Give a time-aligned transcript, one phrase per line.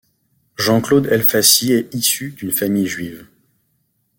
[0.57, 3.27] Jean-Claude Elfassi est issu d'une famille juive.